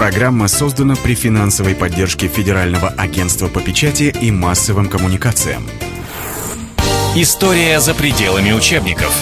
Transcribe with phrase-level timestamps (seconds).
[0.00, 5.68] Программа создана при финансовой поддержке Федерального агентства по печати и массовым коммуникациям.
[7.14, 9.14] История за пределами учебников.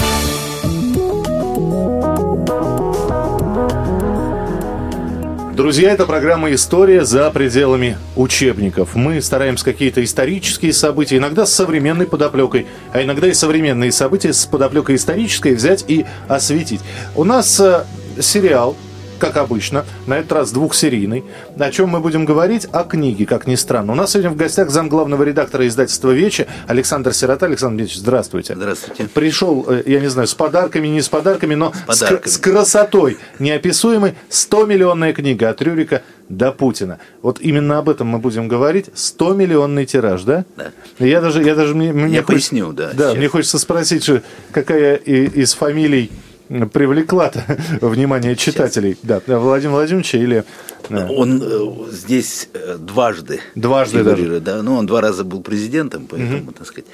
[5.56, 8.94] Друзья, это программа «История за пределами учебников».
[8.94, 14.46] Мы стараемся какие-то исторические события, иногда с современной подоплекой, а иногда и современные события с
[14.46, 16.82] подоплекой исторической взять и осветить.
[17.16, 17.84] У нас э,
[18.20, 18.76] сериал
[19.18, 21.24] как обычно, на этот раз двухсерийный.
[21.58, 22.66] О чем мы будем говорить?
[22.72, 23.92] О книге, как ни странно.
[23.92, 27.46] У нас сегодня в гостях зам главного редактора издательства «Вечи» Александр Сирота.
[27.46, 28.54] Александр Ильич, здравствуйте.
[28.54, 29.08] Здравствуйте.
[29.12, 32.30] Пришел, э, я не знаю, с подарками, не с подарками, но с, подарками.
[32.30, 36.98] с, с красотой неописуемой 100-миллионная книга от Рюрика до Путина.
[37.22, 38.86] Вот именно об этом мы будем говорить.
[38.94, 40.44] 100-миллионный тираж, да?
[40.56, 40.70] Да.
[40.98, 42.90] Я даже, я даже мне, мне я хочется, поясню, да.
[42.92, 43.16] Да, сейчас.
[43.16, 46.10] мне хочется спросить, что, какая из фамилий
[46.48, 47.32] привлекла
[47.80, 48.94] внимание читателей.
[48.94, 49.22] Сейчас.
[49.26, 50.44] Да, Владимир Владимирович или...
[50.90, 53.40] Он э, здесь э, дважды.
[53.54, 54.40] Дважды даже.
[54.40, 56.52] Да, ну, он два раза был президентом, поэтому, угу.
[56.52, 56.86] так сказать.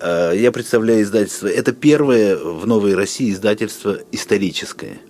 [0.00, 1.48] Э, я представляю издательство.
[1.48, 5.00] Это первое в Новой России издательство историческое.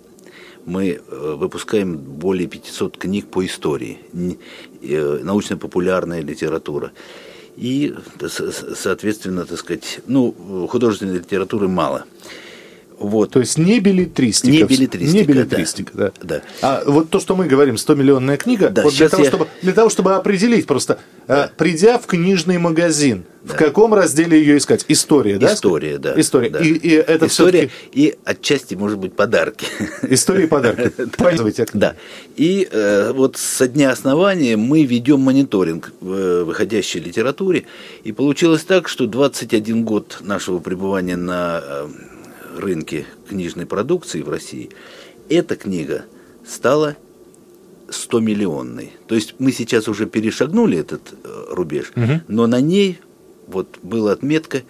[0.65, 3.99] Мы выпускаем более 500 книг по истории,
[4.81, 6.91] научно-популярная литература.
[7.55, 7.93] И,
[8.75, 12.05] соответственно, так сказать, ну, художественной литературы мало.
[12.99, 13.31] Вот.
[13.31, 14.51] То есть не билетристика.
[14.51, 16.11] Не билетристика, не билетристика да.
[16.21, 16.41] да.
[16.61, 19.29] А вот то, что мы говорим, 100-миллионная книга, да, вот для, того, я...
[19.29, 21.51] чтобы, для того, чтобы определить просто, да.
[21.57, 23.53] придя в книжный магазин, да.
[23.53, 24.85] в каком разделе ее искать?
[24.87, 25.53] История, да?
[25.53, 26.13] История, да.
[26.19, 26.49] История.
[26.49, 26.59] Да.
[26.59, 29.65] И, и это История и отчасти, может быть, подарки.
[30.03, 30.89] История и подарки.
[31.17, 31.65] Пользуйте.
[31.73, 31.95] Да.
[32.37, 37.65] И э, вот со дня основания мы ведем мониторинг в э, выходящей литературе.
[38.03, 41.87] И получилось так, что 21 год нашего пребывания на э,
[42.59, 44.69] рынке книжной продукции в России,
[45.29, 46.05] эта книга
[46.47, 46.95] стала
[47.87, 48.91] 100-миллионной.
[49.07, 52.21] То есть мы сейчас уже перешагнули этот э, рубеж, угу.
[52.27, 52.99] но на ней
[53.47, 54.63] вот была отметка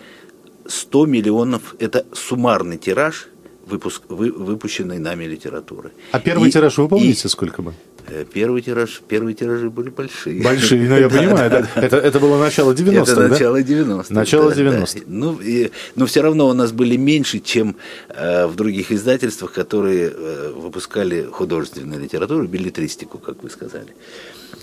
[0.68, 3.28] 100 миллионов, это суммарный тираж
[3.66, 5.92] выпуск, вы, выпущенной нами литературы.
[6.12, 7.74] А первый и, тираж вы помните, и, сколько бы?
[8.08, 10.42] Э, первый тираж, первые тиражи были большие.
[10.44, 13.28] Большие, ну я понимаю, да, это, это было начало 90-х, Это да?
[13.30, 14.14] начало 90-х.
[14.14, 14.94] Начало да, 90-х.
[14.94, 15.02] Да.
[15.08, 17.78] Ну, и, но все равно у нас были меньше, чем
[18.10, 23.96] э, в других издательствах, которые э, выпускали художественную литературу, билетристику, как вы сказали.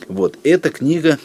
[0.09, 1.19] Вот, эта книга,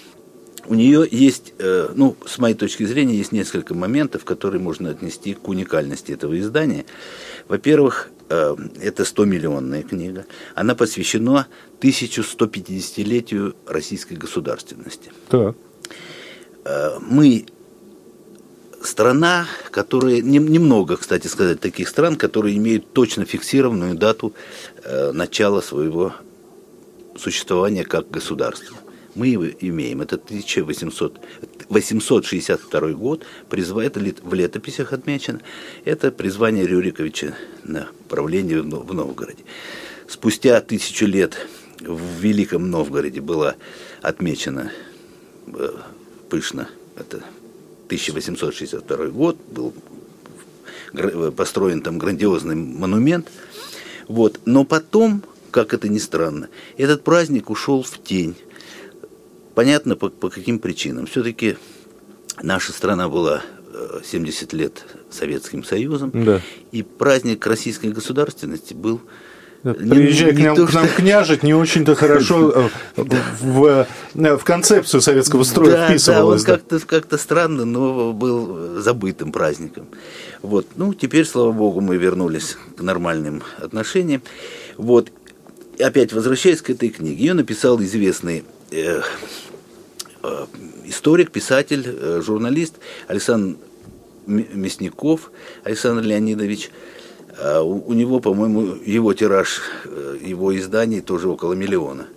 [0.65, 5.35] у нее есть, э, ну, с моей точки зрения, есть несколько моментов, которые можно отнести
[5.35, 6.85] к уникальности этого издания.
[7.47, 10.25] Во-первых, это 100-миллионная книга.
[10.55, 11.47] Она посвящена
[11.79, 15.11] 1150-летию российской государственности.
[15.29, 15.55] Так.
[16.65, 17.45] Э, мы
[18.81, 24.33] страна, которая, немного, кстати сказать, таких стран, которые имеют точно фиксированную дату
[24.83, 26.13] э, начала своего
[27.15, 28.77] существования как государства
[29.17, 30.01] мы имеем.
[30.01, 31.19] Это 1800,
[31.69, 35.41] 862 год, призвает в летописях отмечено.
[35.85, 39.43] Это призвание Рюриковича на правление в Новгороде.
[40.07, 41.47] Спустя тысячу лет
[41.81, 43.55] в Великом Новгороде было
[44.01, 44.71] отмечено
[45.47, 45.69] э,
[46.29, 47.17] пышно, это
[47.87, 49.73] 1862 год, был
[51.35, 53.29] построен там грандиозный монумент.
[54.07, 54.39] Вот.
[54.45, 58.35] Но потом, как это ни странно, этот праздник ушел в тень.
[59.57, 61.07] Понятно, по, по каким причинам.
[61.07, 61.57] Все-таки
[62.43, 63.41] наша страна была
[64.05, 66.41] 70 э, лет Советским Союзом, да.
[66.71, 69.01] и праздник российской государственности был
[69.63, 70.95] Приезжая не, к, нам, то, к нам что...
[70.97, 73.03] княжить, не очень-то хорошо э,
[73.41, 76.43] в, в концепцию советского строя да, вписывалось.
[76.43, 79.87] Да, он как-то, как-то странно, но был забытым праздником.
[80.43, 80.67] Вот.
[80.75, 84.21] Ну, теперь, слава богу, мы вернулись к нормальным отношениям.
[84.77, 85.11] Вот.
[85.79, 89.01] Опять возвращаясь к этой книге, ее написал известный э, Э,
[90.85, 92.75] историк, писатель, э, журналист
[93.07, 93.57] Александр
[94.27, 95.31] Мясников
[95.63, 96.69] Александр Леонидович.
[97.39, 102.07] А у него, по-моему, его тираж, э, его изданий тоже около миллиона.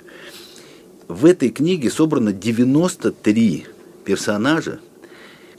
[1.09, 3.67] В этой книге собрано 93
[4.05, 4.81] персонажа,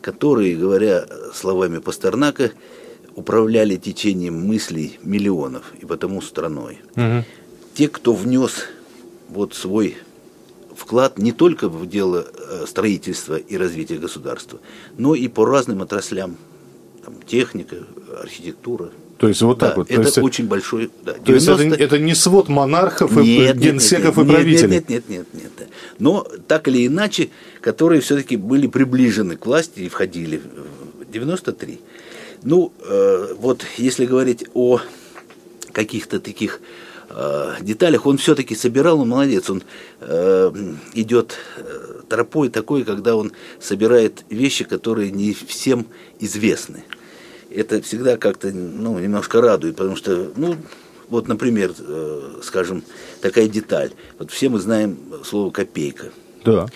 [0.02, 2.52] которые, говоря словами Пастернака,
[3.16, 6.80] управляли течением мыслей миллионов и потому страной.
[6.96, 7.26] Угу.
[7.76, 8.68] Те, кто внес
[9.30, 9.98] вот свой
[10.92, 14.60] вклад не только в дело э, строительства и развития государства,
[14.98, 16.36] но и по разным отраслям.
[17.06, 17.78] Там, техника,
[18.22, 18.90] архитектура.
[19.18, 19.90] То есть вот да, так вот.
[19.90, 20.92] Это есть, очень большой.
[21.06, 21.26] Да, 90...
[21.26, 24.76] То есть это, это не свод монархов, нет, и генсеков нет, нет, и правителей.
[24.76, 25.70] Нет, нет, нет, нет, нет.
[25.98, 27.30] Но так или иначе,
[27.62, 30.42] которые все-таки были приближены к власти и входили
[31.00, 31.80] в 93.
[32.44, 34.82] Ну, э, вот если говорить о
[35.72, 36.91] каких-то таких э,
[37.62, 38.06] деталях.
[38.06, 39.64] Он все-таки собирал, он молодец, он
[40.00, 40.52] э,
[40.94, 45.88] идет э, тропой такой, когда он собирает вещи, которые не всем
[46.20, 46.84] известны.
[47.50, 50.56] Это всегда как-то ну, немножко радует, потому что, ну,
[51.10, 52.84] вот, например, э, скажем,
[53.22, 53.92] такая деталь.
[54.18, 56.12] Вот все мы знаем слово копейка.
[56.46, 56.68] Да.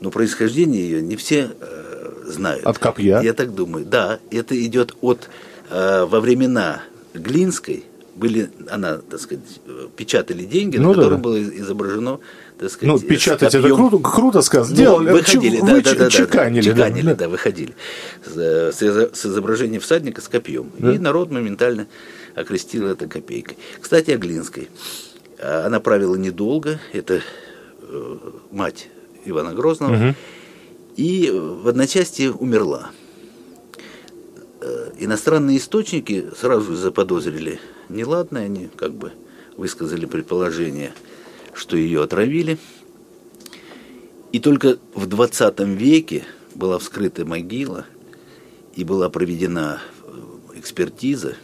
[0.00, 2.64] Но происхождение ее не все э, знают.
[2.64, 3.20] От копья?
[3.20, 3.84] Я так думаю.
[3.84, 5.28] Да, это идет от
[5.70, 6.82] э, во времена
[7.12, 7.84] Глинской
[8.16, 9.44] были, она, так сказать,
[9.96, 11.02] печатали деньги, Ну на да.
[11.02, 12.20] которых было изображено,
[12.58, 13.76] так сказать, Ну, печатать это копьем.
[13.88, 14.76] круто, круто сказано.
[14.76, 16.70] Ну, Делали, выходили, да, вы да, да, да, чеканили.
[16.70, 17.14] да, чеканили, да.
[17.14, 17.74] да, выходили
[18.24, 20.70] с, э, с изо- с изображением всадника с копьем.
[20.78, 21.86] И народ моментально
[22.34, 23.56] окрестил это копейкой.
[23.80, 24.68] Кстати, о Глинской.
[25.40, 27.20] А, Она правила недолго, это
[27.82, 28.16] э,
[28.52, 28.88] мать
[29.24, 30.14] Ивана Грозного,
[30.96, 32.90] и в одночасье умерла.
[34.60, 37.58] Э, Иностранные источники сразу заподозрили
[37.88, 39.12] неладное, они как бы
[39.56, 40.92] высказали предположение,
[41.54, 42.58] что ее отравили.
[44.32, 47.84] И только в 20 веке была вскрыта могила
[48.74, 51.34] и была проведена э, экспертиза,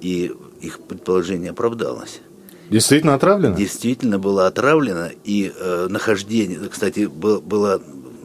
[0.00, 2.20] и их предположение оправдалось.
[2.68, 3.56] Действительно отравлено?
[3.56, 7.80] Действительно была отравлена, и э, нахождение, кстати, был- было,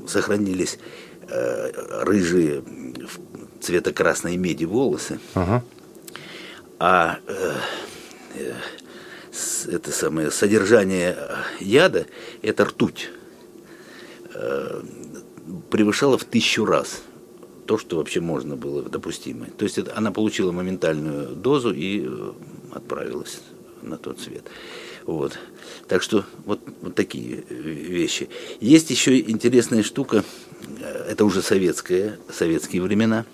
[0.08, 0.80] сохранились
[1.30, 1.72] э,
[2.04, 2.64] рыжие
[3.62, 5.64] цвета красной меди волосы, Ага.
[6.80, 7.54] А э,
[8.36, 8.54] э,
[9.68, 11.18] это самое содержание
[11.60, 12.06] яда
[12.42, 13.10] это ртуть
[14.34, 14.82] э,
[15.70, 17.02] превышало в тысячу раз
[17.66, 19.48] то, что вообще можно было допустимо.
[19.58, 22.32] То есть это, она получила моментальную дозу и э,
[22.72, 23.42] отправилась
[23.82, 24.44] на тот свет.
[25.06, 25.38] Вот.
[25.88, 28.30] Так что вот, вот такие вещи.
[28.60, 30.24] Есть еще интересная штука,
[30.80, 33.26] э, это уже советская, советские времена.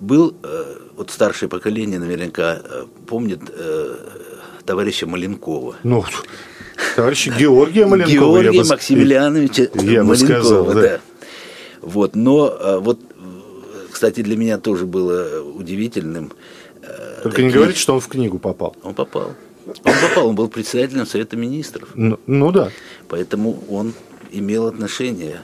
[0.00, 3.96] Был, э, вот старшее поколение наверняка э, помнит э,
[4.64, 5.76] товарища Маленкова.
[5.82, 6.04] Ну,
[6.94, 8.40] товарища Георгия Маленкова.
[8.42, 10.74] Георгия бы Максимилиановича я бы Маленкова, сказал, да.
[10.74, 11.00] да.
[11.80, 13.00] Вот, но вот,
[13.90, 16.32] кстати, для меня тоже было удивительным.
[17.22, 18.76] Только не говорите, что он в книгу попал.
[18.82, 19.34] Он попал.
[19.66, 21.90] Он попал, он был председателем Совета Министров.
[21.94, 22.70] Ну, ну да.
[23.08, 23.94] Поэтому он
[24.30, 25.42] имел отношение.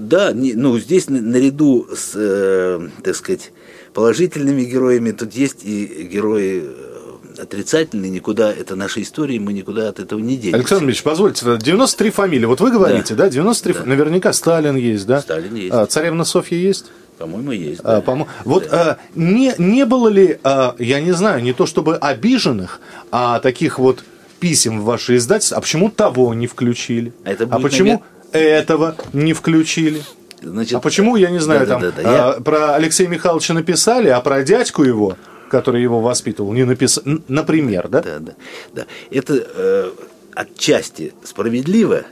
[0.00, 3.52] Да, не- ну здесь на- наряду с, э, так сказать,
[3.94, 9.98] положительными героями тут есть и герои э, отрицательные, никуда, это наша история, мы никуда от
[9.98, 10.56] этого не денемся.
[10.58, 12.44] Александр Ильич, позвольте, 93 фамилии.
[12.46, 15.20] Вот вы говорите, да, 93 фа- Наверняка Сталин есть, да?
[15.20, 15.72] Сталин есть.
[15.72, 16.86] А, царевна Софья есть?
[17.18, 17.80] По-моему, есть.
[17.84, 18.00] А, да.
[18.00, 22.80] по-мо- Вот а, не, не было ли, а, я не знаю, не то чтобы обиженных,
[23.10, 24.04] а таких вот
[24.38, 27.12] писем в ваши издательства, а почему того не включили?
[27.24, 28.02] А это будет, почему
[28.32, 30.02] этого не включили?
[30.42, 34.20] Значит, а почему, я не знаю, там да-да-да, я- а, про Алексея Михайловича написали, а
[34.20, 35.16] про дядьку его,
[35.50, 38.00] который его воспитывал, не написали, например, да?
[38.00, 38.32] Да, да,
[38.72, 38.86] да.
[39.10, 39.90] Это э,
[40.34, 42.04] отчасти справедливо,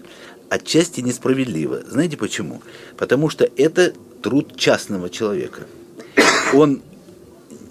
[0.51, 1.81] отчасти несправедливо.
[1.89, 2.61] Знаете почему?
[2.99, 5.63] Потому что это труд частного человека.
[6.53, 6.83] Он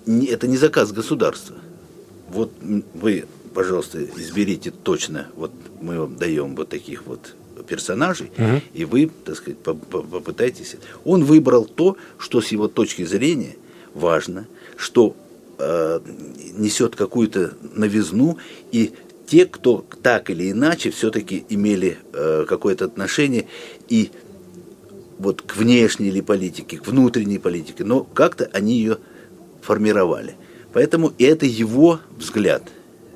[0.07, 1.55] это не заказ государства.
[2.29, 2.51] Вот
[2.93, 5.51] вы, пожалуйста, изберите точно, вот
[5.81, 7.35] мы вам даем вот таких вот
[7.67, 8.31] персонажей,
[8.73, 10.75] и вы, так сказать, по- по- попытайтесь.
[11.05, 13.55] Он выбрал то, что с его точки зрения
[13.93, 15.15] важно, что
[15.59, 15.99] э,
[16.57, 18.37] несет какую-то новизну,
[18.71, 18.93] и
[19.25, 23.47] те, кто так или иначе все-таки имели э, какое-то отношение
[23.89, 24.11] и
[25.19, 28.99] вот к внешней ли политике, к внутренней политике, но как-то они ее
[29.61, 30.35] формировали.
[30.73, 32.63] Поэтому это его взгляд.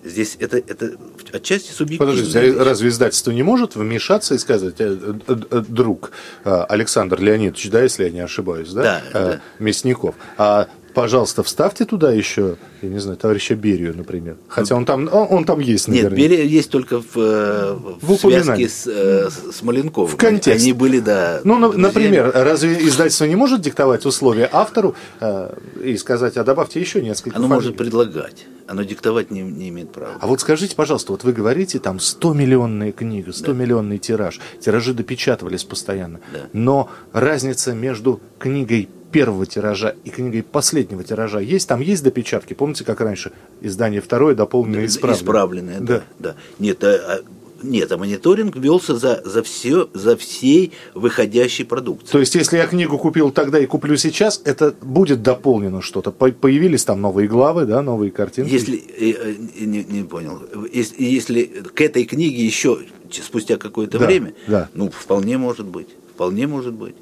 [0.03, 0.93] Здесь это, это
[1.31, 2.13] отчасти субъективно.
[2.13, 6.12] Подождите, а разве издательство не может вмешаться и сказать, э, э, э, друг
[6.43, 9.41] Александр Леонидович, да, если я не ошибаюсь, да, Да, да.
[9.60, 14.38] Мясников, а пожалуйста, вставьте туда еще, я не знаю, товарища Берию, например.
[14.48, 16.17] Хотя он там, он, он там есть, Нет, наверное.
[16.17, 20.10] Берия есть только в, э, в, В связке с, э, с Маленковым.
[20.10, 20.51] В контексте.
[20.69, 21.41] Они были, да.
[21.43, 21.81] Ну, на- друзьями.
[21.88, 27.38] например, разве издательство не может диктовать условия автору э, и сказать, а добавьте еще несколько
[27.38, 27.55] Оно фамилий?
[27.65, 30.13] может предлагать, оно диктовать не, не имеет права.
[30.19, 36.19] А вот скажите, пожалуйста, вот вы говорите, там 100-миллионная книга, 100-миллионный тираж, тиражи допечатывались постоянно,
[36.33, 36.39] Да.
[36.53, 41.68] но разница между книгой первого тиража и книгой последнего тиража есть?
[41.68, 42.53] Там есть допечатки?
[42.53, 45.22] Помните, как раньше издание второе дополненное исправленное?
[45.22, 45.86] Исправленное, да.
[45.98, 46.03] Да.
[46.20, 46.36] да.
[46.60, 47.20] Нет, а, а-
[47.63, 52.12] нет, а мониторинг велся за, за, все, за всей выходящей продукцией.
[52.12, 56.12] То есть, если я книгу купил тогда и куплю сейчас, это будет дополнено что-то?
[56.12, 58.51] По- Появились там новые главы, да, новые картинки?
[58.51, 59.12] Если, э,
[59.60, 60.41] э, не, не понял,
[60.74, 62.80] если, если к этой книге еще
[63.12, 64.70] спустя какое-то Да, время, да.
[64.74, 66.96] ну, вполне может быть, вполне может быть.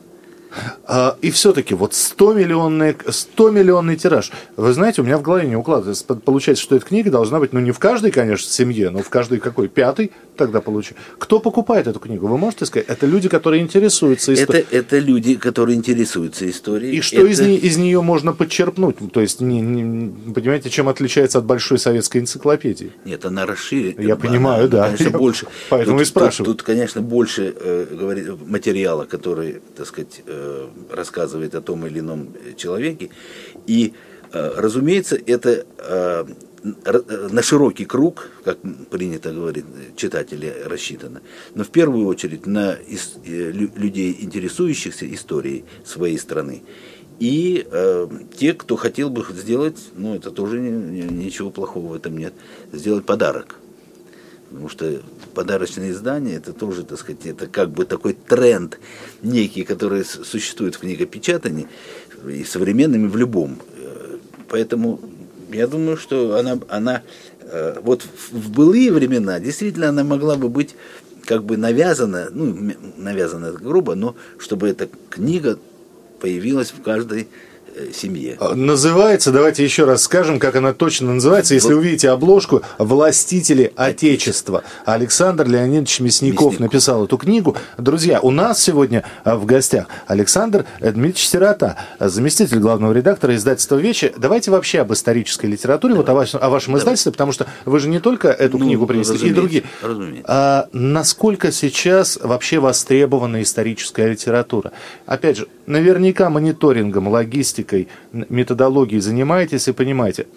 [0.85, 4.31] А, и все-таки вот 100 миллионный, 100 миллионный тираж.
[4.57, 6.05] Вы знаете, у меня в голове не укладывается.
[6.05, 9.39] Получается, что эта книга должна быть, ну, не в каждой, конечно, семье, но в каждой
[9.39, 9.67] какой?
[9.67, 11.03] Пятый тогда получается.
[11.17, 12.27] Кто покупает эту книгу?
[12.27, 12.87] Вы можете сказать?
[12.87, 14.63] Это люди, которые интересуются историей.
[14.63, 16.97] Это, это люди, которые интересуются историей.
[16.97, 17.27] И что это...
[17.27, 18.95] из, не, из нее можно подчерпнуть?
[19.11, 22.93] То есть, не, не, понимаете, чем отличается от большой советской энциклопедии?
[23.05, 24.01] Нет, она расширена.
[24.01, 24.83] Я понимаю, она, да.
[24.85, 25.47] Конечно, Я больше.
[25.69, 26.45] Поэтому тут, и спрашиваю.
[26.45, 30.38] Тут, тут, конечно, больше э, говорит, материала, который, так сказать, э,
[30.89, 33.09] рассказывает о том или ином человеке.
[33.67, 33.93] И,
[34.33, 36.25] э, разумеется, это э,
[37.31, 38.57] на широкий круг, как
[38.89, 39.65] принято говорить,
[39.95, 41.21] читателей рассчитано,
[41.55, 46.63] но в первую очередь на э, людей, интересующихся историей своей страны.
[47.19, 51.93] И э, те, кто хотел бы сделать, ну это тоже не, не, ничего плохого в
[51.93, 52.33] этом нет,
[52.71, 53.55] сделать подарок.
[54.49, 55.01] Потому что
[55.39, 58.77] подарочные издания, это тоже, так сказать, это как бы такой тренд
[59.21, 61.69] некий, который существует в книгопечатании,
[62.27, 63.57] и современными в любом.
[63.77, 64.17] Э,
[64.49, 64.99] поэтому
[65.53, 67.03] я думаю, что она, она
[67.39, 70.75] э, вот в былые времена действительно она могла бы быть
[71.23, 75.57] как бы навязана, ну, навязана грубо, но чтобы эта книга
[76.19, 77.29] появилась в каждой
[77.93, 78.37] семье.
[78.39, 81.53] А, называется, давайте еще раз скажем, как она точно называется.
[81.53, 84.63] Если увидите обложку «Властители Отечества».
[84.85, 87.55] Александр Леонидович Мясников, Мясников написал эту книгу.
[87.77, 94.13] Друзья, у нас сегодня а, в гостях Александр Дмитриевич Сирота, заместитель главного редактора издательства «Вечи».
[94.17, 96.05] Давайте вообще об исторической литературе, Давай.
[96.05, 98.87] вот о вашем, о вашем издательстве, потому что вы же не только эту ну, книгу
[98.87, 99.63] принесли, и другие.
[100.25, 104.71] А, насколько сейчас вообще востребована историческая литература?
[105.05, 107.68] Опять же, наверняка мониторингом, логистикой,
[108.11, 110.27] методологией занимаетесь и понимаете.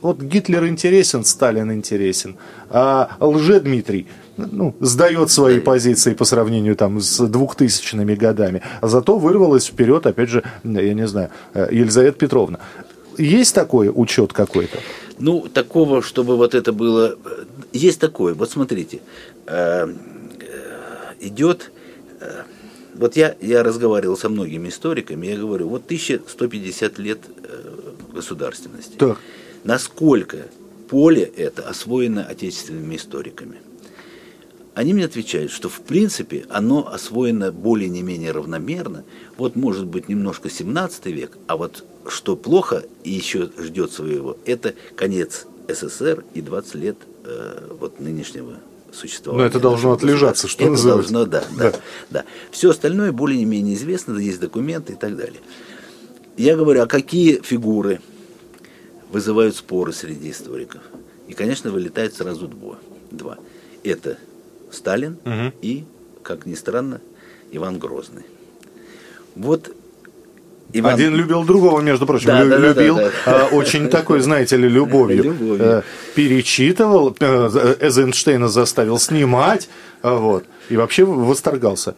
[0.00, 2.36] Вот Гитлер интересен, Сталин интересен,
[2.70, 9.66] а лже-Дмитрий ну, сдает свои позиции по сравнению там, с двухтысячными годами, а зато вырвалась
[9.66, 12.58] вперед, опять же, я не знаю, Елизавета Петровна.
[13.18, 14.78] Есть такой учет какой-то?
[15.18, 17.16] Ну, такого, чтобы вот это было...
[17.72, 18.34] Есть такое.
[18.34, 19.00] Вот смотрите,
[19.46, 19.94] э, э,
[21.20, 21.70] идет
[22.94, 28.96] вот я, я разговаривал со многими историками, я говорю, вот 1150 лет э, государственности.
[28.96, 29.18] Так.
[29.64, 30.46] Насколько
[30.88, 33.56] поле это освоено отечественными историками?
[34.74, 39.04] Они мне отвечают, что в принципе оно освоено более не менее равномерно.
[39.36, 44.74] Вот может быть немножко 17 век, а вот что плохо и еще ждет своего, это
[44.96, 48.56] конец СССР и 20 лет э, вот нынешнего
[48.92, 49.42] существования.
[49.42, 51.12] Но это должно отлежаться, что это называется.
[51.12, 51.78] должно, да, да, да.
[52.10, 52.24] да.
[52.50, 55.40] Все остальное более-менее известно, есть документы и так далее.
[56.36, 58.00] Я говорю, а какие фигуры
[59.10, 60.82] вызывают споры среди историков?
[61.28, 62.78] И, конечно, вылетает сразу два.
[63.10, 63.38] два.
[63.84, 64.18] Это
[64.70, 65.52] Сталин угу.
[65.60, 65.84] и,
[66.22, 67.00] как ни странно,
[67.50, 68.24] Иван Грозный.
[69.34, 69.74] Вот
[70.72, 70.94] Иван...
[70.94, 73.46] Один любил другого, между прочим, да, Лю- да, любил да, да, да.
[73.46, 75.22] очень такой, знаете ли, любовью.
[75.24, 75.64] любовью.
[75.64, 75.82] Э,
[76.14, 79.68] перечитывал, э, Эйзенштейна заставил снимать,
[80.02, 81.94] э, вот, и вообще восторгался.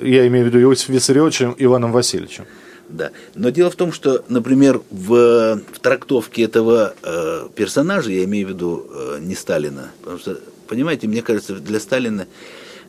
[0.00, 2.44] Я имею в виду Иосиф Виссарионовичем Иваном Васильевичем.
[2.88, 3.10] Да.
[3.34, 8.50] Но дело в том, что, например, в, в трактовке этого э, персонажа, я имею в
[8.50, 12.26] виду э, не Сталина, потому что, понимаете, мне кажется, для Сталина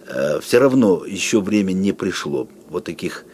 [0.08, 3.29] э, все равно еще время не пришло вот таких Э,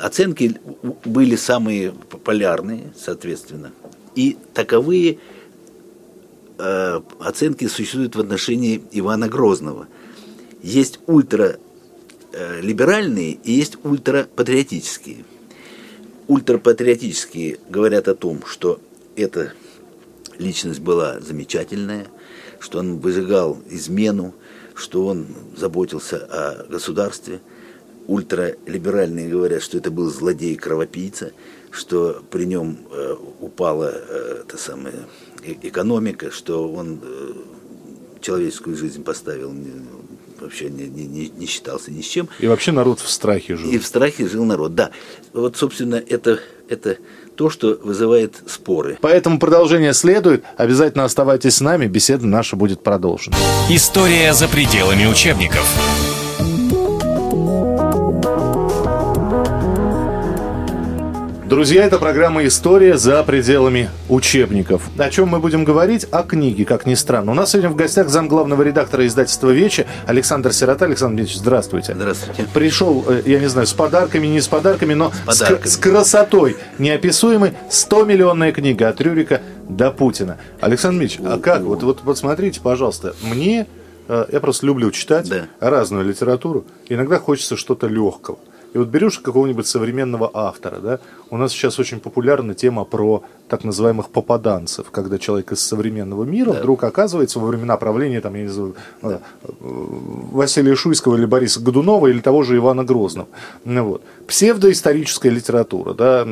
[0.00, 0.58] оценки
[1.04, 3.72] были самые популярные, соответственно.
[4.14, 5.18] И таковые
[6.58, 9.86] э, оценки существуют в отношении Ивана Грозного.
[10.62, 15.26] Есть ультралиберальные и есть ультрапатриотические.
[16.26, 18.80] Ультрапатриотические говорят о том, что
[19.16, 19.52] эта
[20.38, 22.06] личность была замечательная,
[22.60, 24.34] что он выжигал измену,
[24.74, 25.26] что он
[25.56, 27.40] заботился о государстве–
[28.06, 31.32] ультралиберальные говорят, что это был злодей-кровопийца,
[31.70, 35.06] что при нем э, упала э, та самая
[35.44, 37.32] э, экономика, что он э,
[38.20, 39.52] человеческую жизнь поставил
[40.40, 42.28] вообще не, не, не считался ни с чем.
[42.38, 43.70] И вообще народ в страхе жил.
[43.70, 44.90] И в страхе жил народ, да.
[45.32, 46.96] Вот, собственно, это, это
[47.36, 48.98] то, что вызывает споры.
[49.00, 50.44] Поэтому продолжение следует.
[50.56, 53.36] Обязательно оставайтесь с нами, беседа наша будет продолжена.
[53.68, 55.66] История за пределами учебников.
[61.50, 64.88] Друзья, это программа «История за пределами учебников».
[64.96, 66.06] О чем мы будем говорить?
[66.12, 67.32] О книге, как ни странно.
[67.32, 70.84] У нас сегодня в гостях зам главного редактора издательства «Вечи» Александр Сирота.
[70.84, 71.94] Александр Дмитриевич, здравствуйте.
[71.96, 72.46] Здравствуйте.
[72.54, 75.68] Пришел, э, я не знаю, с подарками, не с подарками, но с, подарками.
[75.68, 80.38] с, с красотой неописуемой 100-миллионная книга от Рюрика до Путина.
[80.60, 81.62] Александр Дмитриевич, а как?
[81.62, 83.66] Вот, вот посмотрите, пожалуйста, мне,
[84.06, 85.48] э, я просто люблю читать да.
[85.58, 88.38] разную литературу, иногда хочется что-то легкого
[88.72, 93.64] И вот берешь какого-нибудь современного автора, да, у нас сейчас очень популярна тема про так
[93.64, 96.58] называемых попаданцев, когда человек из современного мира да.
[96.60, 99.20] вдруг оказывается во времена правления, там, я не знаю, да.
[99.60, 103.28] Василия Шуйского или Бориса Годунова или того же Ивана Грозного.
[103.64, 104.02] Ну, вот.
[104.26, 106.22] Псевдоисторическая литература, да,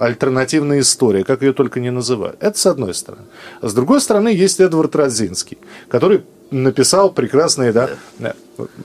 [0.00, 2.36] альтернативная история, как ее только не называют.
[2.40, 3.24] Это с одной стороны.
[3.62, 8.34] С другой стороны, есть Эдвард Родзинский, который написал прекрасные, да, да.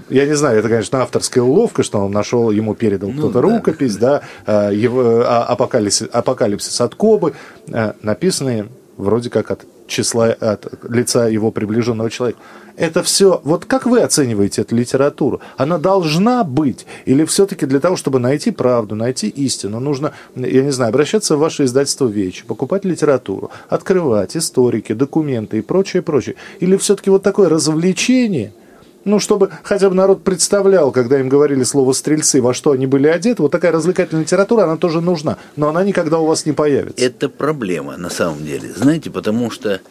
[0.10, 3.42] Я не знаю, это, конечно, авторская уловка, что он нашел, ему передал ну, кто-то да.
[3.42, 7.34] рукопись, да, а, его а, апокалипсис, апокалипсис от Кобы,
[7.72, 8.67] а, написанные
[8.98, 12.39] вроде как от числа, от лица его приближенного человека.
[12.75, 15.41] Это все, вот как вы оцениваете эту литературу?
[15.58, 16.88] Она должна быть?
[17.05, 21.39] Или все-таки для того, чтобы найти правду, найти истину, нужно, я не знаю, обращаться в
[21.39, 26.36] ваше издательство «Вечи», покупать литературу, открывать историки, документы и прочее, прочее?
[26.60, 28.53] Или все-таки вот такое развлечение–
[29.06, 33.08] ну, чтобы хотя бы народ представлял, когда им говорили слово «стрельцы», во что они были
[33.08, 37.04] одеты, вот такая развлекательная литература, она тоже нужна, но она никогда у вас не появится.
[37.04, 39.82] Это проблема, на самом деле, знаете, потому что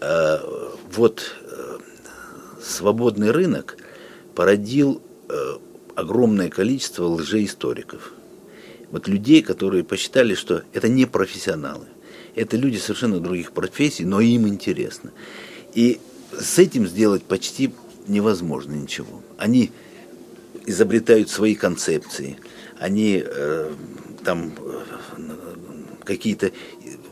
[0.00, 0.38] э,
[0.94, 1.78] вот э,
[2.62, 3.76] свободный рынок
[4.34, 5.34] породил э,
[5.94, 8.12] огромное количество лжеисториков.
[8.90, 11.86] Вот людей, которые посчитали, что это не профессионалы.
[12.34, 15.12] Это люди совершенно других профессий, но им интересно.
[15.74, 16.00] И
[16.38, 17.72] с этим сделать почти
[18.10, 19.22] невозможно ничего.
[19.38, 19.70] Они
[20.66, 22.36] изобретают свои концепции,
[22.78, 23.72] они э,
[24.24, 24.82] там э,
[26.04, 26.52] какие-то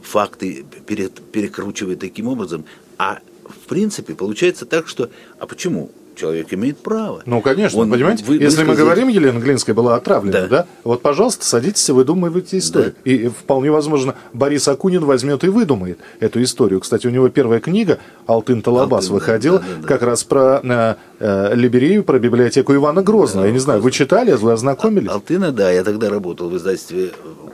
[0.03, 2.65] факты перекручивают таким образом,
[2.99, 7.23] а в принципе получается так, что а почему человек имеет право.
[7.25, 10.47] Ну, конечно, Он, понимаете, вы, если мы говорим, Елена Глинская была отравлена, да.
[10.49, 12.95] да, вот, пожалуйста, садитесь и выдумывайте историю.
[13.05, 13.11] Да.
[13.11, 16.81] И вполне возможно, Борис Акунин возьмет и выдумает эту историю.
[16.81, 19.89] Кстати, у него первая книга «Алтын Талабас» Алтын, выходила да, да, да.
[19.89, 23.45] как раз про э, э, Либерею, про библиотеку Ивана Грозного.
[23.45, 25.11] Да, я не знаю, вы читали, вы ознакомились?
[25.11, 27.11] Алтына, да, я тогда работал в издательстве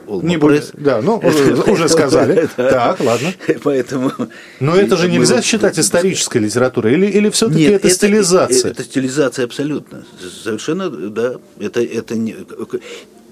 [0.07, 2.49] Олма не будет, да, ну уже, уже сказали.
[2.55, 3.33] Так, ладно.
[3.63, 4.11] Поэтому.
[4.59, 8.71] Но это же нельзя считать исторической литературой, или или все-таки это стилизация?
[8.71, 10.05] Это стилизация абсолютно,
[10.43, 11.35] совершенно, да.
[11.59, 12.35] Это это не,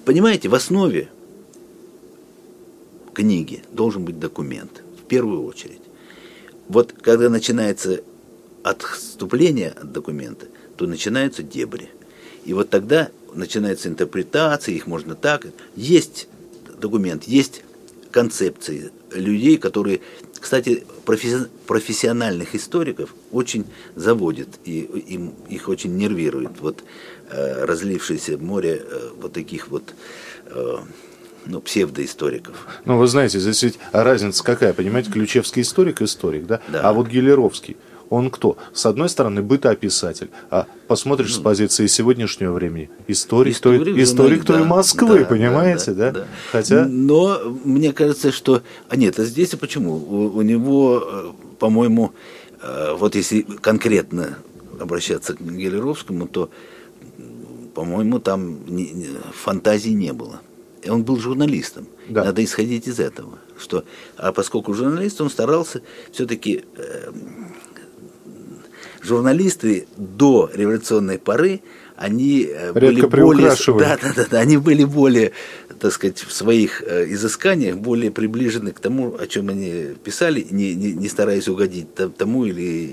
[0.05, 1.09] понимаете, в основе
[3.13, 5.81] книги должен быть документ в первую очередь.
[6.67, 8.01] Вот когда начинается
[8.63, 11.89] отступление от документа, то начинаются дебри.
[12.45, 15.47] И вот тогда начинается интерпретация, их можно так.
[15.75, 16.27] Есть
[16.83, 17.63] документ, есть
[18.11, 20.01] концепции людей, которые,
[20.39, 23.65] кстати, профессиональных историков очень
[23.95, 26.83] заводит и им, их очень нервирует вот
[27.29, 29.95] э, разлившееся море э, вот таких вот
[30.47, 30.77] э,
[31.45, 32.67] ну, псевдоисториков.
[32.85, 36.61] Ну, вы знаете, здесь ведь разница какая, понимаете, Ключевский историк, историк, да?
[36.67, 36.81] да.
[36.81, 37.77] А вот Гелеровский–
[38.13, 38.57] он кто?
[38.73, 44.45] С одной стороны, бытоописатель, а посмотришь ну, с позиции сегодняшнего времени, историк, историк, той, историк
[44.45, 46.19] да, той Москвы, да, понимаете, да, да?
[46.19, 46.27] да?
[46.51, 46.85] Хотя...
[46.85, 48.61] Но мне кажется, что...
[48.87, 49.95] А нет, а здесь почему?
[49.95, 52.13] У, у него, э, по-моему,
[52.61, 54.37] э, вот если конкретно
[54.79, 56.51] обращаться к Гелеровскому, то,
[57.73, 58.59] по-моему, там
[59.33, 60.41] фантазии не было.
[60.83, 61.87] И он был журналистом.
[62.09, 62.25] Да.
[62.25, 63.39] Надо исходить из этого.
[63.57, 63.85] Что,
[64.17, 67.11] а поскольку журналист, он старался все-таки э,
[69.03, 71.61] журналисты до революционной поры,
[71.95, 75.31] они э, Редко были более, да, да, да, да, они были более,
[75.79, 80.73] так сказать, в своих э, изысканиях более приближены к тому, о чем они писали, не,
[80.73, 81.87] не, не стараясь угодить
[82.17, 82.85] тому или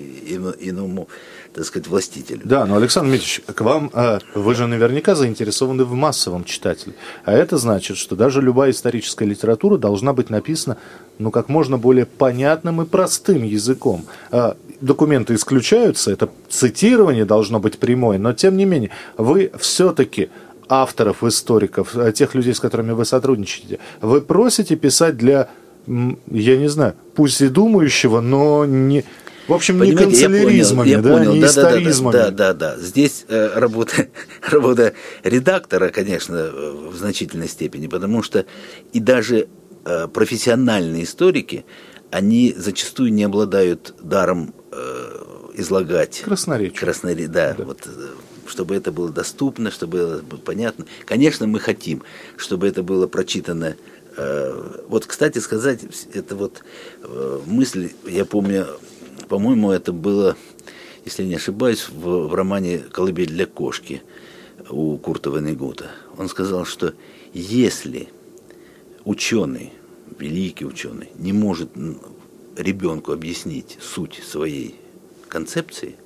[0.61, 1.09] иному
[1.53, 2.43] так сказать, властителю.
[2.45, 6.95] Да, но, Александр Дмитриевич, к вам, э, вы же наверняка заинтересованы в массовом читателе.
[7.25, 10.77] А это значит, что даже любая историческая литература должна быть написана,
[11.19, 14.07] ну, как можно более понятным и простым языком
[14.81, 20.31] документы исключаются, это цитирование должно быть прямое, но тем не менее, вы все-таки
[20.69, 25.49] авторов, историков, э, тех людей, с которыми вы сотрудничаете, вы просите писать для,
[25.87, 29.05] я не знаю, пусть и думающего, но не,
[29.49, 31.35] в общем, Понимаете, не канцеляризмами, я понял, я да, понял.
[31.35, 32.13] не да, историзмами.
[32.13, 32.79] Да, да, да, да.
[32.79, 34.07] Здесь э, работа,
[34.49, 34.93] работа
[35.25, 38.47] редактора, конечно, в значительной степени, потому что
[38.93, 39.49] и даже
[39.85, 41.65] э, профессиональные историки,
[42.11, 46.23] они зачастую не обладают даром э, излагать.
[46.25, 46.79] Красноречие.
[46.79, 47.65] Красноречие, да, да.
[47.65, 48.09] Вот, э,
[48.47, 50.87] чтобы это было доступно, чтобы было понятно.
[51.05, 52.03] Конечно, мы хотим,
[52.37, 53.77] чтобы это было прочитано.
[54.17, 55.81] Э, вот, кстати сказать,
[56.13, 56.63] это вот
[57.03, 58.67] э, мысль, я помню,
[59.29, 60.37] по-моему, это было,
[61.05, 64.03] если не ошибаюсь, в, в романе «Колыбель для кошки»
[64.69, 65.91] у Курта Венегута.
[66.19, 66.95] Он сказал, что
[67.33, 68.09] если
[69.05, 69.73] ученый,
[70.21, 71.71] великий ученый, не может
[72.57, 74.77] ребенку объяснить суть своей
[75.29, 75.97] концепции,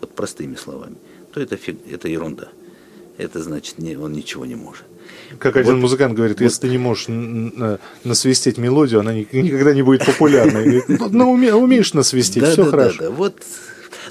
[0.00, 0.96] вот простыми словами,
[1.32, 2.48] то это, фиг, это ерунда.
[3.18, 4.84] это значит, не, он ничего не может.
[5.38, 7.06] Как один вот, музыкант говорит, если ты не можешь
[8.04, 10.82] насвистеть мелодию, она никогда не будет популярной.
[10.88, 13.10] Ну, умеешь насвистеть, все хорошо.
[13.12, 13.36] Вот.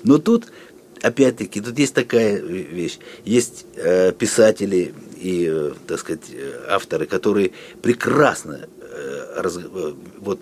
[0.04, 0.45] Но тут,
[1.02, 3.00] опять-таки, тут есть такая вещь.
[3.26, 6.32] Есть э, писатели и, э, так сказать,
[6.69, 8.79] авторы, которые прекрасно, э,
[9.36, 10.39] раз, э, вот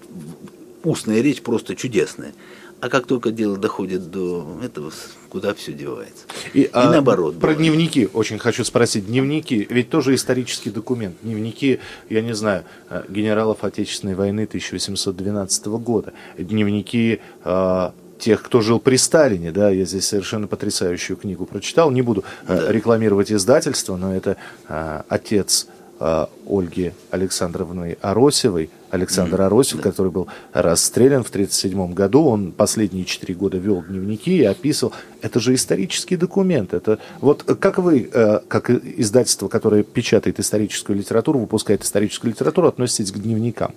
[0.84, 2.34] устная речь просто чудесная.
[2.80, 4.92] А как только дело доходит до этого,
[5.30, 6.26] куда все девается?
[6.54, 7.34] И, и а, наоборот.
[7.34, 7.58] Про бывает.
[7.58, 9.08] дневники очень хочу спросить.
[9.08, 11.16] Дневники, ведь тоже исторический документ.
[11.24, 11.80] Дневники,
[12.10, 16.14] я не знаю, э, генералов Отечественной войны 1812 года.
[16.38, 22.02] Дневники э, тех, кто жил при Сталине, да, я здесь совершенно потрясающую книгу прочитал, не
[22.02, 22.72] буду э, да.
[22.72, 31.24] рекламировать издательство, но это э, отец э, Ольги Александровны Аросевой, Александр Аросев, который был расстрелян
[31.24, 32.26] в 1937 году.
[32.26, 34.94] Он последние четыре года вел дневники и описывал.
[35.22, 36.74] Это же исторический документ.
[36.74, 43.12] Это вот как вы, э, как издательство, которое печатает историческую литературу, выпускает историческую литературу, относитесь
[43.12, 43.74] к дневникам?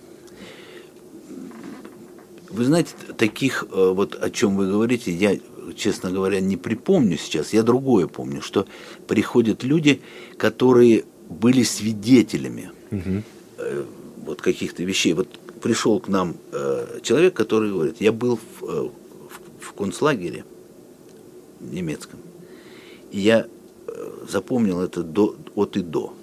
[2.51, 5.39] Вы знаете, таких, э, вот о чем вы говорите, я,
[5.77, 7.53] честно говоря, не припомню сейчас.
[7.53, 8.67] Я другое помню, что
[9.07, 10.03] приходят люди,
[10.37, 12.71] которые были свидетелями.
[12.91, 13.23] Угу
[14.31, 15.13] вот каких-то вещей.
[15.13, 15.29] Вот
[15.61, 18.89] пришел к нам э, человек, который говорит, я был в, э,
[19.29, 20.45] в, в концлагере
[21.61, 22.21] немецком,
[23.11, 23.47] и я
[23.87, 26.15] э, запомнил это до, от и до.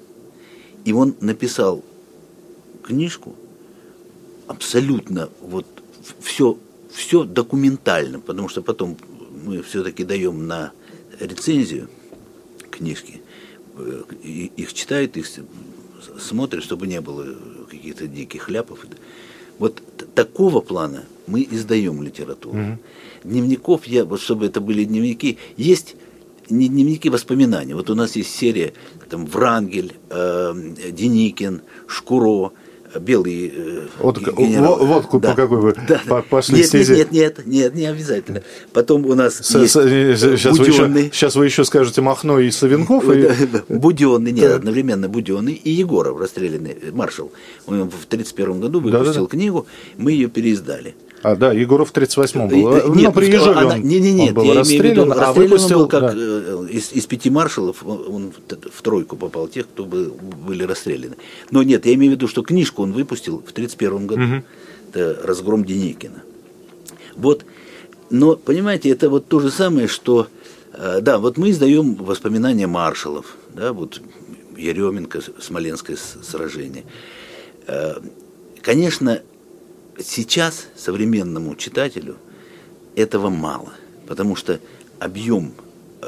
[0.86, 1.84] И он написал
[2.82, 3.36] книжку
[4.48, 5.66] абсолютно вот
[6.22, 6.58] все,
[6.92, 8.98] все документально, потому что потом
[9.46, 10.72] мы все-таки даем на
[11.20, 11.90] рецензию
[12.72, 13.27] книжки, э,
[14.24, 15.28] их читают, их
[16.20, 17.36] смотрят, чтобы не было
[17.70, 18.86] каких-то диких ляпов.
[19.60, 19.82] Вот
[20.14, 22.60] такого плана мы издаем литературу.
[22.60, 22.80] Угу.
[23.24, 25.96] Дневников я, вот чтобы это были дневники, есть
[26.50, 27.74] не дневники воспоминаний.
[27.74, 28.74] Вот у нас есть серия
[29.10, 30.54] там Врангель, э,
[30.92, 32.52] Деникин, Шкуро,
[33.00, 34.78] белый э, вот, генерал.
[34.78, 35.30] Водку да.
[35.30, 36.24] по какой вы да.
[36.30, 36.94] пошли нет, стези?
[36.94, 38.44] Нет, нет, нет, нет, не обязательно.
[38.74, 43.04] Потом у нас с, есть сейчас, Вы еще, сейчас вы еще скажете Махно и Савенков.
[43.10, 43.28] И...
[43.70, 47.32] Буденный, нет, одновременно Буденный и Егоров, расстрелянный маршал.
[47.66, 50.96] Он в 1931 году выпустил да, да, книгу, мы ее переиздали.
[51.24, 52.94] А, да, Егоров в 38-м был.
[52.96, 55.80] Нет, ну, при Ежове он, не, не, нет, он был расстрелян, виду, а выпустил...
[55.80, 56.14] был как да.
[56.16, 58.34] Э, из, из пяти маршалов, он
[58.72, 61.16] в тройку попал тех, кто был, были расстреляны.
[61.50, 64.24] Но нет, я имею в виду, что книжку он выпустил в 31 году.
[64.24, 64.44] Угу.
[64.90, 66.24] Это «Разгром Деникина».
[67.16, 67.46] Вот,
[68.10, 70.28] но, понимаете, это вот то же самое, что...
[70.74, 74.02] Э, да, вот мы издаем воспоминания маршалов, да, вот
[74.56, 76.84] Еременко, Смоленское сражение.
[77.68, 77.96] Э,
[78.62, 79.22] конечно,
[80.00, 82.18] сейчас современному читателю
[82.96, 83.74] этого мало,
[84.08, 84.60] потому что
[85.00, 85.54] объем
[86.02, 86.08] э,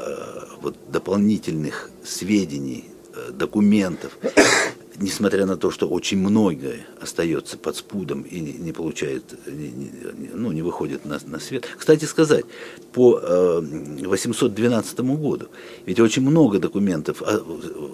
[0.60, 4.16] вот, дополнительных сведений, э, документов,
[4.96, 9.90] несмотря на то, что очень многое остается под спудом и не, не получает, не,
[10.34, 11.66] ну, не выходит на, на свет.
[11.78, 12.44] Кстати сказать,
[12.92, 13.60] по э,
[14.04, 15.46] 812 году,
[15.86, 17.22] ведь очень много документов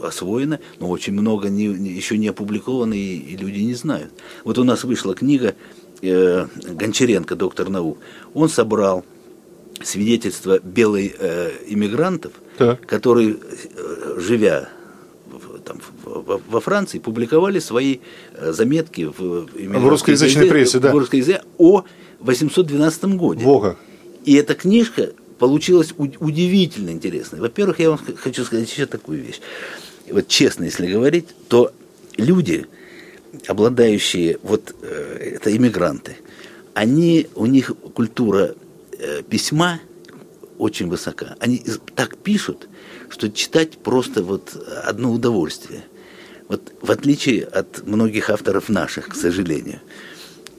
[0.02, 4.12] освоено, но очень много не, еще не опубликовано, и, и люди не знают.
[4.44, 5.54] Вот у нас вышла книга
[6.02, 7.98] э, Гончаренко, доктор наук,
[8.34, 9.04] он собрал
[9.82, 12.78] свидетельства белых э, иммигрантов, да.
[12.86, 14.68] которые, э, живя
[15.64, 17.98] там, во Франции, публиковали свои
[18.34, 20.92] э, заметки в, в русскоязычной прессе, да.
[20.92, 21.84] в русскоязычной о
[22.20, 23.44] 812 годе.
[23.44, 23.76] Бога.
[24.24, 27.40] И эта книжка получилась удивительно интересной.
[27.40, 29.40] Во-первых, я вам хочу сказать еще такую вещь.
[30.10, 31.72] Вот честно, если говорить, то
[32.16, 32.66] люди,
[33.46, 36.16] обладающие, вот э, это иммигранты,
[36.74, 38.54] они, у них культура
[38.98, 39.80] э, письма
[40.58, 41.36] очень высока.
[41.38, 41.62] Они
[41.94, 42.68] так пишут,
[43.08, 45.84] что читать просто вот одно удовольствие.
[46.48, 49.80] Вот в отличие от многих авторов наших, к сожалению.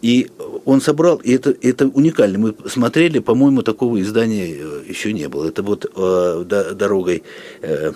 [0.02, 0.30] И
[0.66, 2.38] он собрал, и это, это уникально.
[2.38, 5.48] Мы смотрели, по-моему, такого издания э, еще не было.
[5.48, 6.44] Это вот э,
[6.76, 7.24] дорогой
[7.62, 7.94] э,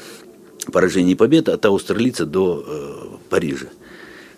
[0.71, 3.67] поражения и победы от Аустерлица до э, Парижа.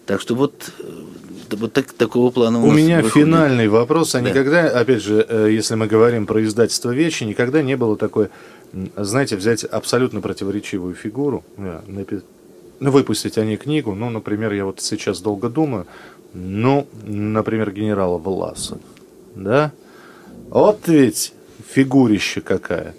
[0.05, 3.27] Так что вот, э, вот так, такого плана у, у нас меня выходит.
[3.27, 4.15] финальный вопрос.
[4.15, 4.29] А да.
[4.29, 8.27] никогда, опять же, э, если мы говорим про издательство «Вечи», никогда не было такой,
[8.97, 11.43] знаете, взять абсолютно противоречивую фигуру,
[12.79, 15.85] ну, выпустить они книгу, ну, например, я вот сейчас долго думаю,
[16.33, 18.79] ну, например, генерала Власов,
[19.35, 19.71] да?
[20.49, 21.33] Вот ведь
[21.69, 22.93] фигурище какая.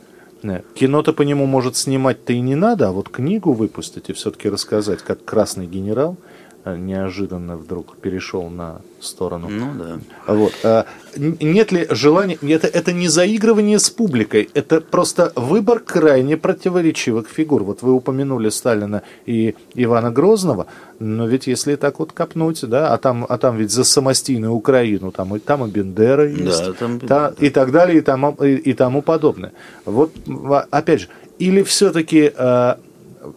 [0.75, 5.01] Кино-то по нему, может, снимать-то и не надо, а вот книгу выпустить и все-таки рассказать,
[5.03, 6.34] как красный генерал– э,
[6.66, 9.48] неожиданно вдруг перешел на сторону.
[9.50, 9.98] Ну да.
[10.35, 10.53] Вот.
[10.64, 12.38] А, нет ли желания...
[12.42, 17.64] Это, это не заигрывание с публикой, это просто выбор крайне противоречивых фигур.
[17.64, 20.66] Вот вы упомянули Сталина и Ивана Грозного,
[21.00, 25.11] но ведь если так вот копнуть, да, а там, а там ведь за самостийную Украину,
[25.12, 28.55] там и, там и Бендера есть, Да, там- та- и так далее, и тому, и,
[28.55, 29.53] и тому подобное.
[29.85, 32.33] Вот, ва- опять же, или все-таки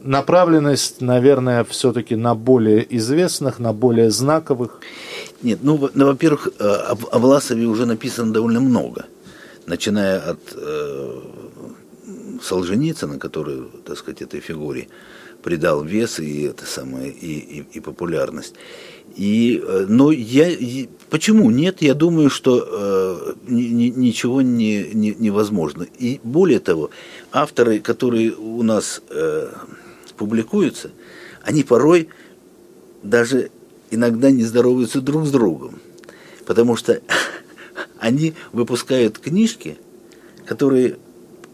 [0.01, 4.79] направленность, наверное, все-таки на более известных, на более знаковых.
[5.43, 9.05] Нет, ну, ну, во-первых, э, о Власове уже написано довольно много.
[9.65, 11.21] Начиная от э,
[12.41, 14.87] Солженицына, который, так сказать, этой фигуре
[15.43, 18.55] придал вес и это самое, и, и, и популярность.
[19.15, 21.81] И, э, но я, и- почему нет?
[21.81, 25.85] Я думаю, что э, ни- ни- ничего не, не, невозможно.
[25.97, 26.89] И более того,
[27.31, 29.49] авторы, которые у нас э,
[30.17, 30.91] публикуются,
[31.43, 32.09] они порой
[33.03, 33.51] даже
[33.91, 35.79] иногда не здороваются друг с другом,
[36.45, 36.99] потому что
[37.99, 39.77] они выпускают книжки,
[40.45, 40.97] которые,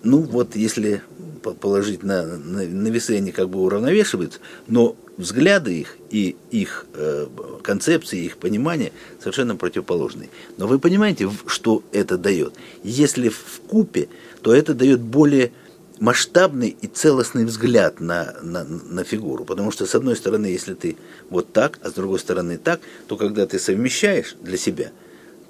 [0.03, 1.01] ну вот если
[1.41, 6.85] по- положить на, на, на весы, они как бы уравновешиваются, но взгляды их и их
[6.93, 7.27] э,
[7.61, 10.29] концепции, их понимание совершенно противоположные.
[10.57, 12.53] Но вы понимаете, что это дает?
[12.83, 14.09] Если в купе,
[14.41, 15.51] то это дает более
[15.99, 19.45] масштабный и целостный взгляд на, на, на фигуру.
[19.45, 20.97] Потому что, с одной стороны, если ты
[21.29, 24.91] вот так, а с другой стороны так, то когда ты совмещаешь для себя,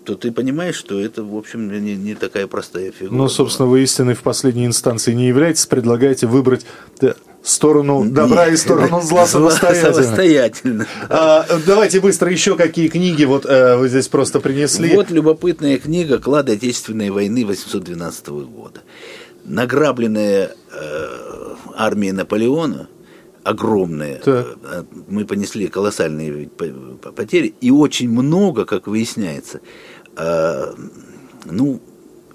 [0.04, 3.16] то ты понимаешь, что это, в общем, не, не такая простая фигура.
[3.16, 6.66] Ну, собственно, вы истиной в последней инстанции не являетесь, предлагаете выбрать
[7.44, 9.94] сторону добра и сторону зла самостоятельно.
[9.94, 10.88] Самостоятельно.
[11.10, 14.96] А, давайте быстро еще какие книги вот э, вы здесь просто принесли.
[14.96, 18.82] Вот любопытная книга «Клады Отечественной войны 812 года».
[19.44, 22.88] Награбленная э, армия Наполеона,
[23.44, 24.58] огромная, Так.
[24.64, 26.50] э, мы понесли колоссальные
[27.16, 29.60] потери, и очень много, как выясняется,
[30.18, 30.74] э,
[31.46, 31.80] ну,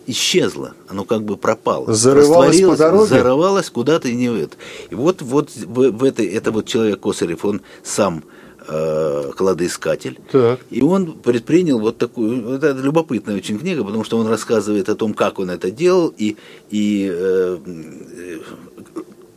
[0.06, 1.92] исчезло, оно как бы пропало.
[1.92, 3.06] Зарывалось по дороге?
[3.06, 4.56] Зарывалось куда-то и не в это.
[4.90, 8.24] И вот, вот в, в этой, это вот человек Косарев, он сам
[8.66, 10.18] э, кладоискатель.
[10.32, 10.60] Так.
[10.70, 15.12] И он предпринял вот такую, это любопытная очень книга, потому что он рассказывает о том,
[15.14, 16.36] как он это делал и,
[16.70, 18.38] и э, э,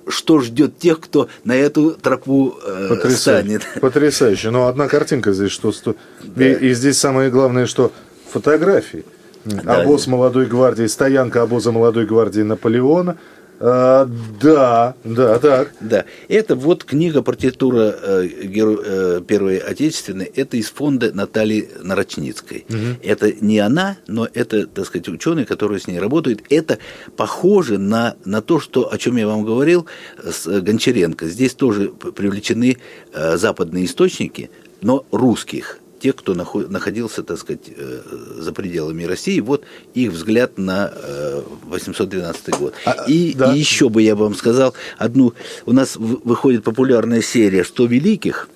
[0.08, 3.17] что ждет тех, кто на эту тропу э, Потрясающе.
[3.60, 3.82] станет.
[3.82, 4.51] Потрясающе.
[4.51, 5.71] Но одна картинка здесь, что...
[5.71, 5.95] сто-
[6.38, 7.91] И, и здесь самое главное, что
[8.32, 9.04] фотографии.
[9.46, 13.17] Да, Обоз молодой гвардии, стоянка обоза молодой гвардии Наполеона.
[13.63, 14.10] А,
[14.41, 15.72] да, да, так.
[15.80, 22.65] Да, это вот книга партитура э, Геро- э, Первой Отечественной, это из фонда Натальи Нарочницкой.
[23.04, 26.41] Это не она, но это, так сказать, ученый, который с ней работает.
[26.50, 26.80] Это
[27.15, 29.86] похоже на, на то, что, о чем я вам говорил
[30.24, 31.28] с э, Гончаренко.
[31.28, 32.78] Здесь тоже привлечены
[33.13, 34.50] э, западные источники,
[34.82, 38.01] но русских тех, кто нахо- находился, так сказать, э,
[38.39, 42.73] за пределами России, вот их взгляд на э, 812 год.
[42.85, 43.53] А, и, да.
[43.53, 45.33] и еще бы я вам сказал одну.
[45.65, 48.49] У нас выходит популярная серия «100 великих»,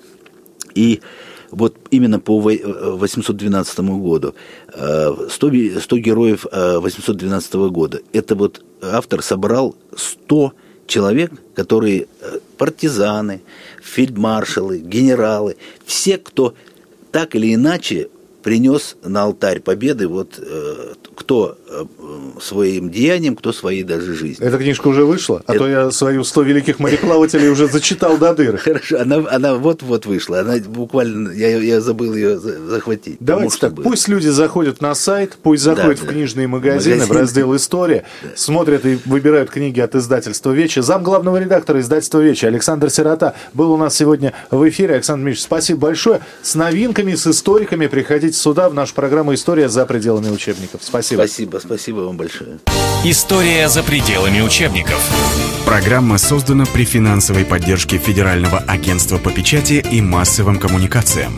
[0.74, 1.00] и
[1.52, 4.34] вот именно по вой- э, 812 году,
[4.74, 10.52] э, 100, ви- 100 героев э, 812 года, это вот автор собрал 100
[10.86, 13.40] человек, которые э, партизаны,
[13.82, 16.54] фельдмаршалы, генералы, все, кто
[17.12, 18.08] так или иначе
[18.42, 21.58] принес на алтарь победы вот э, кто
[22.40, 24.46] своим деянием, кто своей даже жизнью.
[24.46, 28.34] Эта книжка уже вышла, а Это- то я свою «100 великих мореплавателей» уже зачитал до
[28.34, 28.56] дыр.
[28.58, 30.40] Хорошо, она, она вот-вот вышла.
[30.40, 33.16] Она буквально, я, я забыл ее за- захватить.
[33.20, 36.12] Давайте так, что пусть люди заходят на сайт, пусть заходят Да, в да.
[36.12, 37.20] книжные магазины, в Магазины.
[37.20, 40.80] раздел «История», смотрят и выбирают книги от издательства «Вечи».
[40.80, 44.94] Зам главного редактора издательства «Вечи» Александр Сирота был у нас сегодня в эфире.
[44.94, 46.20] Александр Дмитриевич, спасибо большое.
[46.42, 50.80] С новинками, с историками приходите сюда, в нашу программу «История за пределами учебников».
[50.82, 51.20] Спасибо.
[51.20, 52.58] Спасибо, спасибо вам большое.
[53.04, 55.00] История за пределами учебников.
[55.64, 61.32] Программа создана при финансовой поддержке Федерального агентства по печати и массовым коммуникациям.